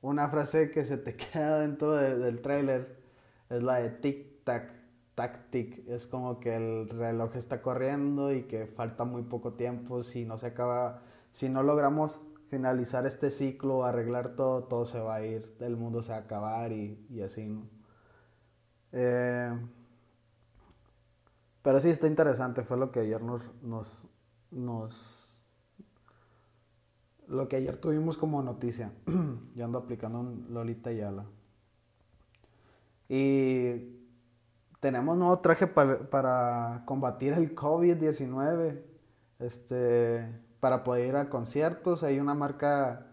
una 0.02 0.30
frase 0.30 0.72
que 0.72 0.86
se 0.86 0.98
te 0.98 1.16
queda 1.18 1.60
dentro 1.60 1.92
del 1.94 2.42
tráiler 2.42 3.04
es 3.50 3.62
la 3.62 3.76
de 3.76 4.00
tic-tac, 4.02 4.72
tac-tic. 5.16 5.88
Es 5.90 6.08
como 6.08 6.40
que 6.40 6.56
el 6.56 6.90
reloj 6.90 7.36
está 7.36 7.62
corriendo 7.62 8.32
y 8.32 8.44
que 8.44 8.66
falta 8.66 9.04
muy 9.04 9.24
poco 9.24 9.54
tiempo. 9.56 10.04
Si 10.04 10.24
no 10.26 10.38
se 10.38 10.48
acaba, 10.48 11.04
si 11.36 11.50
no 11.50 11.64
logramos 11.64 12.22
finalizar 12.46 13.06
este 13.06 13.30
ciclo, 13.30 13.84
arreglar 13.84 14.38
todo, 14.38 14.64
todo 14.64 14.86
se 14.86 15.02
va 15.02 15.16
a 15.16 15.26
ir, 15.26 15.54
el 15.60 15.76
mundo 15.76 16.02
se 16.02 16.14
va 16.14 16.20
a 16.20 16.22
acabar 16.22 16.72
y, 16.72 17.06
y 17.10 17.24
así. 17.24 17.62
Eh, 18.94 19.54
pero 21.62 21.82
sí 21.82 21.90
está 21.90 22.08
interesante, 22.08 22.64
fue 22.64 22.78
lo 22.78 22.90
que 22.90 23.02
ayer 23.02 23.22
nos, 23.22 23.42
nos, 23.62 24.08
nos 24.50 25.46
lo 27.28 27.50
que 27.50 27.58
ayer 27.58 27.76
tuvimos 27.76 28.18
como 28.18 28.42
noticia. 28.42 28.94
Yo 29.56 29.66
ando 29.66 29.80
aplicando 29.80 30.22
un 30.22 30.48
Lolita 30.52 30.94
Yala. 30.94 31.26
Y 33.10 33.98
tenemos 34.80 35.18
nuevo 35.18 35.38
traje 35.40 35.68
para, 35.68 36.84
combatir 36.86 37.34
el 37.34 37.54
COVID-19. 37.54 38.82
Este, 39.40 40.45
para 40.60 40.84
poder 40.84 41.08
ir 41.08 41.16
a 41.16 41.30
conciertos. 41.30 42.04
Hay 42.04 42.20
una 42.20 42.34
marca, 42.34 43.08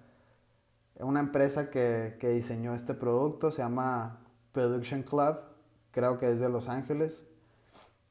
una 0.99 1.21
empresa 1.21 1.71
que, 1.71 2.17
diseñó 2.21 2.75
este 2.75 2.95
producto. 2.95 3.51
Se 3.51 3.63
llama 3.63 4.21
Production 4.53 5.03
Club. 5.03 5.39
Creo 5.91 6.19
que 6.19 6.31
es 6.31 6.41
de 6.41 6.49
Los 6.49 6.69
Ángeles. 6.69 7.27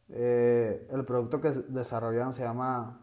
Eh, 0.10 0.88
el 0.92 1.06
producto 1.06 1.40
que 1.42 1.52
desarrollaron 1.52 2.34
se 2.34 2.44
llama 2.44 3.00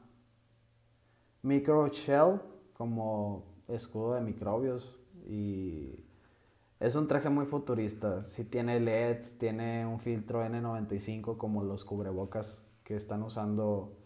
Micro 1.43 1.89
Shell 1.89 2.41
como 2.75 3.45
escudo 3.67 4.15
de 4.15 4.21
microbios 4.21 4.95
y 5.27 6.05
Es 6.81 6.95
un 6.95 7.09
traje 7.09 7.29
muy 7.29 7.47
futurista. 7.47 8.25
Sí 8.25 8.45
tiene 8.45 8.79
LEDs, 8.79 9.37
tiene 9.39 9.85
un 9.85 9.99
filtro 9.99 10.45
N95 10.45 11.37
como 11.37 11.65
los 11.65 11.85
cubrebocas 11.85 12.67
que 12.85 12.95
están 12.95 13.23
usando 13.23 13.97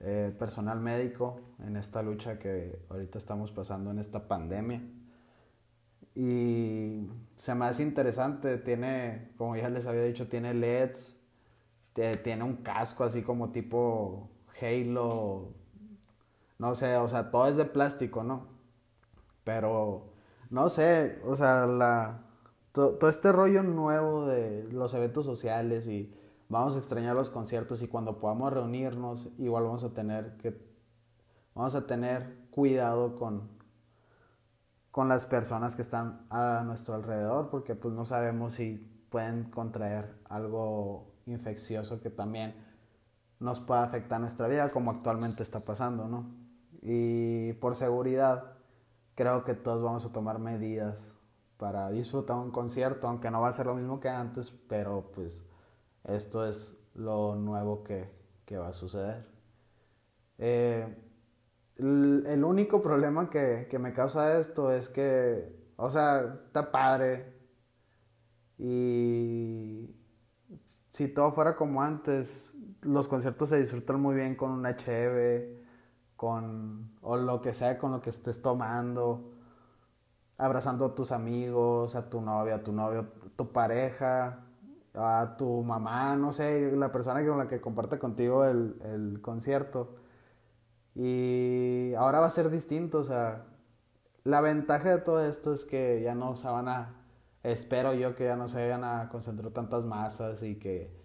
eh, 0.00 0.34
personal 0.38 0.80
médico 0.80 1.40
en 1.58 1.76
esta 1.76 2.02
lucha 2.02 2.38
que 2.38 2.80
ahorita 2.88 3.18
estamos 3.18 3.50
pasando 3.50 3.90
en 3.90 3.98
esta 3.98 4.28
pandemia. 4.28 4.82
Y 6.14 7.08
se 7.36 7.54
me 7.54 7.64
hace 7.66 7.82
interesante, 7.82 8.58
tiene, 8.58 9.32
como 9.36 9.56
ya 9.56 9.68
les 9.68 9.86
había 9.86 10.02
dicho, 10.04 10.28
tiene 10.28 10.54
LEDs, 10.54 11.16
tiene 12.22 12.44
un 12.44 12.56
casco 12.56 13.04
así 13.04 13.22
como 13.22 13.50
tipo 13.50 14.30
Halo, 14.60 15.54
no 16.58 16.74
sé, 16.74 16.96
o 16.96 17.08
sea, 17.08 17.30
todo 17.30 17.46
es 17.48 17.56
de 17.56 17.64
plástico, 17.64 18.24
¿no? 18.24 18.48
Pero, 19.44 20.12
no 20.50 20.68
sé, 20.68 21.20
o 21.24 21.34
sea, 21.36 21.66
la, 21.66 22.24
todo 22.72 23.08
este 23.08 23.32
rollo 23.32 23.62
nuevo 23.62 24.26
de 24.26 24.64
los 24.72 24.92
eventos 24.94 25.24
sociales 25.24 25.86
y 25.86 26.12
vamos 26.48 26.76
a 26.76 26.78
extrañar 26.78 27.14
los 27.14 27.30
conciertos 27.30 27.82
y 27.82 27.88
cuando 27.88 28.18
podamos 28.18 28.52
reunirnos, 28.52 29.30
igual 29.38 29.64
vamos 29.64 29.84
a 29.84 29.92
tener 29.92 30.36
que, 30.38 30.58
vamos 31.54 31.74
a 31.74 31.86
tener 31.86 32.48
cuidado 32.50 33.14
con, 33.14 33.48
con 34.90 35.08
las 35.08 35.26
personas 35.26 35.76
que 35.76 35.82
están 35.82 36.26
a 36.30 36.62
nuestro 36.64 36.94
alrededor, 36.94 37.50
porque 37.50 37.74
pues 37.74 37.94
no 37.94 38.04
sabemos 38.04 38.54
si 38.54 38.76
pueden 39.10 39.44
contraer 39.44 40.18
algo 40.28 41.14
infeccioso 41.26 42.00
que 42.00 42.10
también 42.10 42.54
nos 43.38 43.60
pueda 43.60 43.82
afectar 43.82 44.20
nuestra 44.20 44.48
vida, 44.48 44.70
como 44.70 44.90
actualmente 44.90 45.42
está 45.42 45.60
pasando, 45.60 46.08
¿no? 46.08 46.34
Y 46.82 47.52
por 47.54 47.76
seguridad, 47.76 48.52
creo 49.14 49.44
que 49.44 49.54
todos 49.54 49.82
vamos 49.82 50.04
a 50.04 50.12
tomar 50.12 50.38
medidas 50.38 51.14
para 51.56 51.90
disfrutar 51.90 52.36
un 52.36 52.50
concierto, 52.50 53.08
aunque 53.08 53.30
no 53.30 53.40
va 53.40 53.48
a 53.48 53.52
ser 53.52 53.66
lo 53.66 53.74
mismo 53.74 54.00
que 54.00 54.08
antes, 54.08 54.50
pero 54.68 55.10
pues 55.14 55.44
esto 56.08 56.44
es 56.44 56.76
lo 56.94 57.36
nuevo 57.36 57.84
que, 57.84 58.16
va 58.56 58.68
a 58.68 58.72
suceder. 58.72 59.26
Eh, 60.38 60.96
el, 61.76 62.42
único 62.44 62.82
problema 62.82 63.30
que, 63.30 63.68
que, 63.70 63.78
me 63.78 63.92
causa 63.92 64.38
esto 64.38 64.72
es 64.72 64.88
que, 64.88 65.72
o 65.76 65.90
sea, 65.90 66.40
está 66.46 66.72
padre. 66.72 67.34
Y 68.58 69.94
si 70.90 71.08
todo 71.08 71.32
fuera 71.32 71.54
como 71.54 71.82
antes, 71.82 72.52
los 72.80 73.06
conciertos 73.06 73.50
se 73.50 73.60
disfrutan 73.60 74.00
muy 74.00 74.16
bien 74.16 74.34
con 74.34 74.50
una 74.50 74.76
cheve, 74.76 75.62
con, 76.16 76.96
o 77.02 77.16
lo 77.16 77.40
que 77.40 77.54
sea 77.54 77.78
con 77.78 77.92
lo 77.92 78.00
que 78.00 78.10
estés 78.10 78.42
tomando, 78.42 79.34
abrazando 80.36 80.86
a 80.86 80.94
tus 80.94 81.12
amigos, 81.12 81.94
a 81.94 82.10
tu 82.10 82.20
novia, 82.20 82.56
a 82.56 82.62
tu 82.64 82.72
novio, 82.72 83.00
a 83.00 83.36
tu 83.36 83.52
pareja, 83.52 84.47
a 84.98 85.36
tu 85.36 85.62
mamá, 85.62 86.16
no 86.16 86.32
sé, 86.32 86.72
la 86.72 86.90
persona 86.92 87.24
con 87.26 87.38
la 87.38 87.48
que 87.48 87.60
comparte 87.60 87.98
contigo 87.98 88.44
el, 88.44 89.20
concierto. 89.22 89.96
Y 90.94 91.94
ahora 91.94 92.20
va 92.20 92.26
a 92.26 92.30
ser 92.30 92.50
distinto, 92.50 92.98
o 93.00 93.04
sea, 93.04 93.46
la 94.24 94.40
ventaja 94.40 94.90
de 94.90 94.98
todo 94.98 95.24
esto 95.24 95.52
es 95.52 95.64
que 95.64 96.02
ya 96.02 96.14
no 96.14 96.34
se 96.34 96.48
van 96.48 96.68
a, 96.68 96.96
espero 97.42 97.94
yo 97.94 98.14
que 98.14 98.24
ya 98.24 98.36
no 98.36 98.48
se 98.48 98.60
vayan 98.60 98.84
a 98.84 99.08
concentrar 99.08 99.52
tantas 99.52 99.84
masas 99.84 100.42
y 100.42 100.56
que 100.58 100.98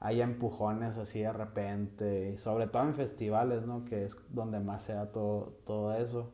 haya 0.00 0.24
empujones 0.24 0.98
así 0.98 1.20
de 1.20 1.32
repente, 1.32 2.38
sobre 2.38 2.66
todo 2.66 2.82
en 2.84 2.94
festivales, 2.94 3.66
¿no? 3.66 3.84
Que 3.84 4.04
es 4.04 4.16
donde 4.30 4.60
más 4.60 4.84
se 4.84 4.94
da 4.94 5.12
todo, 5.12 5.54
todo 5.66 5.94
eso, 5.94 6.32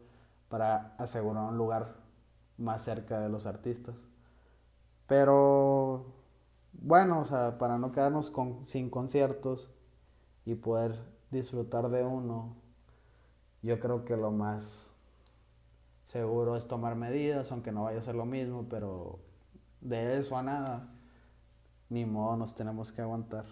para 0.48 0.94
asegurar 0.98 1.44
un 1.44 1.56
lugar 1.58 1.96
más 2.58 2.82
cerca 2.84 3.20
de 3.20 3.28
los 3.28 3.46
artistas. 3.46 4.08
Pero 5.06 6.13
bueno, 6.80 7.20
o 7.20 7.24
sea, 7.24 7.58
para 7.58 7.78
no 7.78 7.92
quedarnos 7.92 8.30
con, 8.30 8.64
sin 8.64 8.90
conciertos 8.90 9.70
y 10.44 10.54
poder 10.54 10.98
disfrutar 11.30 11.88
de 11.88 12.04
uno, 12.04 12.56
yo 13.62 13.80
creo 13.80 14.04
que 14.04 14.16
lo 14.16 14.30
más 14.30 14.92
seguro 16.04 16.56
es 16.56 16.68
tomar 16.68 16.94
medidas, 16.96 17.50
aunque 17.50 17.72
no 17.72 17.84
vaya 17.84 17.98
a 17.98 18.02
ser 18.02 18.14
lo 18.14 18.26
mismo, 18.26 18.66
pero 18.68 19.18
de 19.80 20.18
eso 20.18 20.36
a 20.36 20.42
nada, 20.42 20.88
ni 21.88 22.04
modo 22.04 22.36
nos 22.36 22.54
tenemos 22.54 22.92
que 22.92 23.02
aguantar. 23.02 23.46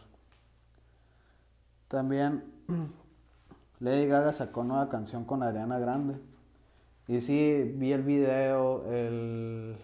También 1.88 2.44
Lady 3.80 4.06
Gaga 4.06 4.32
sacó 4.32 4.64
nueva 4.64 4.88
canción 4.88 5.24
con 5.24 5.42
Ariana 5.42 5.78
Grande. 5.78 6.16
Y 7.08 7.20
sí, 7.20 7.74
vi 7.76 7.92
el 7.92 8.02
video, 8.02 8.86
el 8.90 9.76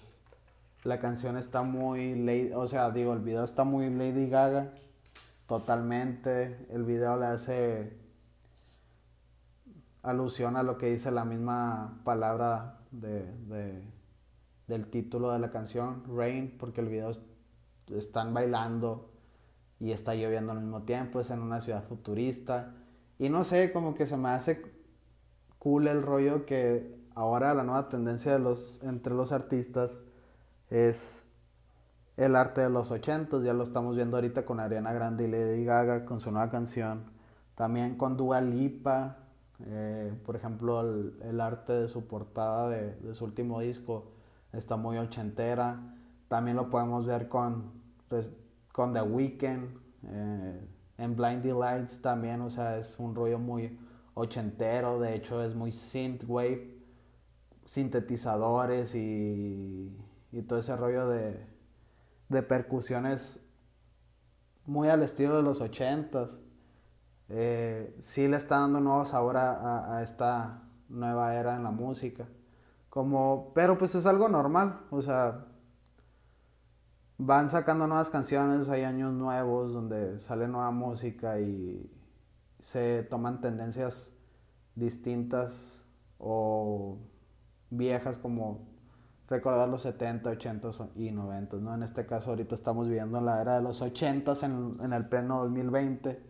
la 0.88 0.98
canción 0.98 1.37
está 1.37 1.62
muy, 1.62 2.14
lady, 2.14 2.51
o 2.55 2.66
sea, 2.66 2.90
digo, 2.90 3.12
el 3.12 3.20
video 3.20 3.44
está 3.44 3.62
muy 3.64 3.90
Lady 3.90 4.29
Gaga, 4.29 4.72
totalmente. 5.46 6.66
El 6.70 6.85
video 6.85 7.18
le 7.18 7.27
hace 7.27 7.96
alusión 10.03 10.57
a 10.57 10.62
lo 10.62 10.79
que 10.79 10.87
dice 10.87 11.11
la 11.11 11.27
misma 11.27 12.01
palabra 12.05 12.81
de, 12.90 13.83
del 14.66 14.87
título 14.87 15.31
de 15.31 15.38
la 15.38 15.51
canción, 15.51 16.05
Rain, 16.09 16.57
porque 16.59 16.81
el 16.81 16.88
video 16.88 17.12
están 17.94 18.33
bailando 18.33 19.12
y 19.79 19.92
está 19.92 20.14
lloviendo 20.14 20.53
al 20.53 20.61
mismo 20.61 20.83
tiempo, 20.83 21.20
es 21.20 21.31
en 21.31 21.40
una 21.40 21.61
ciudad 21.61 21.85
futurista. 21.85 22.74
Y 23.18 23.29
no 23.29 23.44
sé, 23.44 23.72
como 23.72 23.94
que 23.94 24.07
se 24.07 24.16
me 24.16 24.31
hace 24.31 24.62
cool 25.59 25.87
el 25.87 26.03
rollo 26.03 26.46
que 26.46 26.98
ahora 27.14 27.53
la 27.53 27.64
nueva 27.64 27.90
tendencia 27.90 28.33
de 28.33 28.38
los, 28.38 28.83
entre 28.83 29.12
los 29.12 29.33
artistas 29.33 30.01
es 30.70 31.24
el 32.16 32.35
arte 32.35 32.62
de 32.62 32.70
los 32.70 32.90
ochentos, 32.90 33.44
ya 33.44 33.52
lo 33.52 33.62
estamos 33.62 33.94
viendo 33.94 34.16
ahorita 34.16 34.44
con 34.44 34.59
Ariana 34.59 34.92
Grande 34.92 35.24
y 35.24 35.31
Lady 35.31 35.64
Gaga 35.64 36.04
con 36.04 36.20
su 36.20 36.33
nueva 36.33 36.50
canción, 36.50 37.04
también 37.54 37.96
con 37.96 38.16
Dua 38.16 38.40
Lipa, 38.40 39.18
eh, 39.66 40.12
por 40.24 40.37
ejemplo 40.37 40.81
el, 40.81 41.40
arte 41.40 41.72
de 41.72 41.88
su 41.88 42.07
portada 42.07 42.70
de, 42.70 43.14
su 43.14 43.24
último 43.24 43.61
disco 43.61 44.12
está 44.52 44.76
muy 44.76 44.98
ochentera, 44.98 45.94
también 46.26 46.57
lo 46.57 46.70
podemos 46.70 47.07
ver 47.07 47.28
con, 47.28 47.70
pues, 48.09 48.33
con 48.72 48.92
The 48.92 49.02
Weeknd, 49.02 49.68
eh, 50.04 50.68
en 50.98 51.16
Blinding 51.16 51.59
Lights 51.59 52.02
también, 52.02 52.40
o 52.40 52.50
sea, 52.50 52.78
es 52.78 52.98
un 52.98 53.14
rollo 53.14 53.38
muy 53.38 53.78
ochentero, 54.14 54.98
de 54.98 55.14
hecho 55.14 55.42
es 55.44 55.54
muy 55.54 55.70
synthwave, 55.70 56.76
sintetizadores 57.64 58.96
y 58.96 59.96
y 60.33 60.43
todo 60.43 60.59
ese 60.59 60.77
rollo 60.77 61.09
de, 61.09 61.47
de 62.29 62.43
percusiones 62.43 63.45
muy 64.67 64.88
al 64.88 65.03
estilo 65.03 65.37
de 65.37 65.43
los 65.43 65.61
ochentas. 65.61 66.37
Eh, 67.31 67.97
sí 68.01 68.29
le 68.29 68.37
está 68.37 68.61
dando 68.61 68.81
nuevo 68.81 69.05
sabor 69.05 69.37
a, 69.37 69.97
a, 69.97 70.03
esta 70.03 70.62
nueva 70.88 71.35
era 71.35 71.57
en 71.57 71.62
la 71.62 71.71
música. 71.71 72.27
Como, 72.91 73.53
pero 73.55 73.77
pues 73.79 73.95
es 73.95 74.07
algo 74.07 74.29
normal, 74.29 74.81
o 74.91 75.03
sea, 75.03 75.47
van 77.19 77.51
sacando 77.51 77.87
nuevas 77.87 78.11
canciones, 78.11 78.69
hay 78.69 78.85
años 78.85 79.12
nuevos 79.12 79.73
donde 79.73 80.19
sale 80.21 80.49
nueva 80.49 80.71
música 80.71 81.38
y 81.41 81.91
se 82.61 83.03
toman 83.05 83.41
tendencias 83.41 84.11
distintas 84.75 85.83
o 86.19 86.99
viejas 87.71 88.19
como 88.19 88.67
recordar 89.29 89.69
los 89.69 89.83
70, 89.83 90.31
80 90.31 90.71
y 90.97 91.11
90, 91.11 91.57
¿no? 91.59 91.75
En 91.75 91.83
este 91.83 92.07
caso 92.07 92.31
ahorita 92.31 92.55
estamos 92.55 92.88
viviendo 92.88 93.19
en 93.19 93.27
la 93.27 93.41
era 93.41 93.57
de 93.57 93.62
los 93.62 93.83
80 93.83 94.33
en, 94.43 94.77
en 94.81 94.93
el 94.93 95.07
pleno 95.07 95.43
2020. 95.43 96.23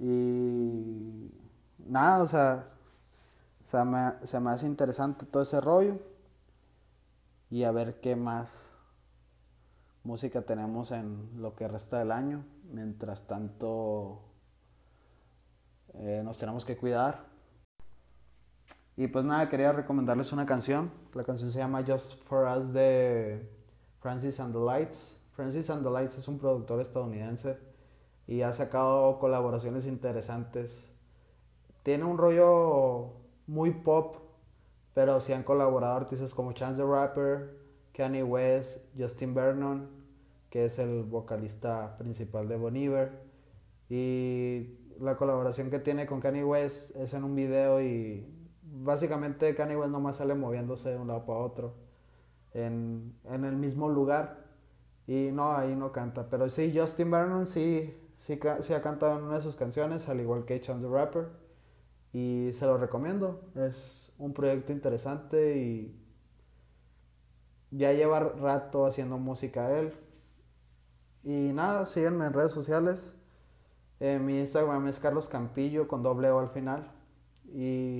Y 0.00 1.30
nada, 1.78 2.22
o 2.22 2.28
sea, 2.28 2.68
se 3.62 3.84
me, 3.84 4.14
se 4.24 4.40
me 4.40 4.50
hace 4.50 4.66
interesante 4.66 5.26
todo 5.26 5.42
ese 5.42 5.60
rollo. 5.60 5.96
Y 7.50 7.64
a 7.64 7.70
ver 7.70 8.00
qué 8.00 8.14
más 8.16 8.76
música 10.02 10.42
tenemos 10.42 10.90
en 10.90 11.30
lo 11.40 11.54
que 11.54 11.68
resta 11.68 11.98
del 11.98 12.12
año. 12.12 12.44
Mientras 12.64 13.26
tanto, 13.26 14.20
eh, 15.94 16.22
nos 16.24 16.38
tenemos 16.38 16.64
que 16.64 16.76
cuidar 16.76 17.37
y 18.98 19.06
pues 19.06 19.24
nada, 19.24 19.48
quería 19.48 19.70
recomendarles 19.70 20.32
una 20.32 20.44
canción. 20.44 20.90
La 21.14 21.22
canción 21.22 21.52
se 21.52 21.58
llama 21.60 21.84
Just 21.86 22.20
for 22.24 22.48
Us 22.48 22.72
de 22.72 23.48
Francis 24.00 24.40
and 24.40 24.52
the 24.52 24.58
Lights. 24.58 25.16
Francis 25.36 25.70
and 25.70 25.84
the 25.84 25.90
Lights 25.90 26.18
es 26.18 26.26
un 26.26 26.36
productor 26.36 26.80
estadounidense 26.80 27.58
y 28.26 28.42
ha 28.42 28.52
sacado 28.52 29.20
colaboraciones 29.20 29.86
interesantes. 29.86 30.92
Tiene 31.84 32.02
un 32.06 32.18
rollo 32.18 33.12
muy 33.46 33.70
pop, 33.70 34.16
pero 34.94 35.20
sí 35.20 35.32
han 35.32 35.44
colaborado 35.44 35.94
artistas 35.94 36.34
como 36.34 36.50
Chance 36.50 36.82
the 36.82 36.88
Rapper, 36.88 37.56
Kanye 37.92 38.24
West, 38.24 38.92
Justin 38.98 39.32
Vernon, 39.32 39.88
que 40.50 40.64
es 40.64 40.76
el 40.80 41.04
vocalista 41.04 41.96
principal 41.98 42.48
de 42.48 42.56
Bon 42.56 42.76
Iver. 42.76 43.12
Y 43.88 44.76
la 44.98 45.16
colaboración 45.16 45.70
que 45.70 45.78
tiene 45.78 46.04
con 46.04 46.20
Kanye 46.20 46.42
West 46.42 46.96
es 46.96 47.14
en 47.14 47.22
un 47.22 47.36
video 47.36 47.80
y 47.80 48.34
básicamente 48.84 49.54
Kanye 49.54 49.76
West 49.76 49.90
nomás 49.92 50.16
sale 50.16 50.34
moviéndose 50.34 50.90
de 50.90 50.98
un 50.98 51.08
lado 51.08 51.24
para 51.26 51.40
otro. 51.40 51.74
en, 52.54 53.14
en 53.24 53.44
el 53.44 53.56
mismo 53.56 53.88
lugar. 53.88 54.46
Y 55.06 55.30
no, 55.32 55.52
ahí 55.52 55.74
no 55.76 55.92
canta. 55.92 56.28
Pero 56.30 56.50
sí, 56.50 56.72
Justin 56.76 57.10
Vernon 57.10 57.46
sí, 57.46 57.94
sí, 58.16 58.38
sí 58.60 58.74
ha 58.74 58.82
cantado 58.82 59.18
en 59.18 59.24
una 59.24 59.36
de 59.36 59.42
sus 59.42 59.56
canciones, 59.56 60.08
al 60.08 60.20
igual 60.20 60.44
que 60.44 60.60
Chance 60.60 60.86
the 60.86 60.92
Rapper. 60.92 61.28
Y 62.12 62.50
se 62.54 62.66
lo 62.66 62.78
recomiendo. 62.78 63.42
Es 63.54 64.12
un 64.18 64.32
proyecto 64.34 64.72
interesante 64.72 65.56
y 65.58 65.96
ya 67.70 67.92
lleva 67.92 68.20
rato 68.20 68.86
haciendo 68.86 69.18
música 69.18 69.78
él. 69.78 69.92
Y 71.24 71.52
nada, 71.52 71.86
síganme 71.86 72.26
en 72.26 72.32
redes 72.32 72.52
sociales. 72.52 73.16
Eh, 74.00 74.18
mi 74.20 74.40
Instagram 74.40 74.86
es 74.88 74.98
Carlos 75.00 75.28
Campillo 75.28 75.88
con 75.88 76.02
doble 76.02 76.30
O 76.30 76.38
al 76.40 76.50
final. 76.50 76.92
Y 77.52 77.97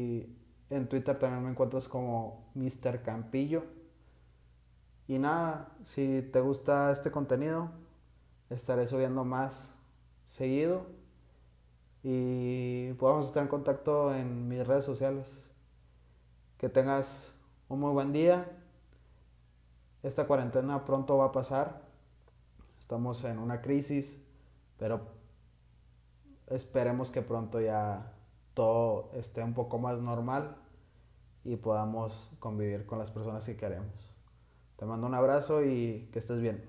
en 0.71 0.89
Twitter 0.89 1.19
también 1.19 1.43
me 1.43 1.51
encuentras 1.51 1.89
como 1.89 2.51
Mr. 2.55 3.03
Campillo. 3.03 3.65
Y 5.07 5.19
nada, 5.19 5.71
si 5.83 6.23
te 6.33 6.41
gusta 6.41 6.93
este 6.93 7.11
contenido, 7.11 7.71
estaré 8.51 8.87
subiendo 8.87 9.25
más 9.25 9.77
seguido. 10.27 10.87
Y 12.03 12.93
podamos 12.95 13.27
estar 13.27 13.43
en 13.43 13.49
contacto 13.49 14.15
en 14.15 14.49
mis 14.49 14.67
redes 14.67 14.85
sociales. 14.85 15.51
Que 16.59 16.69
tengas 16.69 17.35
un 17.69 17.81
muy 17.81 17.93
buen 17.93 18.13
día. 18.13 18.51
Esta 20.03 20.27
cuarentena 20.27 20.85
pronto 20.85 21.17
va 21.17 21.27
a 21.27 21.33
pasar. 21.33 21.83
Estamos 22.79 23.25
en 23.25 23.39
una 23.39 23.61
crisis, 23.63 24.23
pero 24.79 25.01
esperemos 26.47 27.11
que 27.11 27.23
pronto 27.23 27.61
ya 27.61 28.13
todo 28.59 29.13
esté 29.15 29.41
un 29.41 29.55
poco 29.55 29.79
más 29.79 30.01
normal 30.01 30.57
y 31.45 31.55
podamos 31.55 32.29
convivir 32.41 32.87
con 32.87 32.99
las 32.99 33.13
personas 33.13 33.47
que 33.47 33.57
queremos. 33.57 34.13
Te 34.77 34.85
mando 34.85 35.07
un 35.07 35.15
abrazo 35.15 35.65
y 35.65 36.09
que 36.13 36.19
estés 36.19 36.41
bien. 36.41 36.69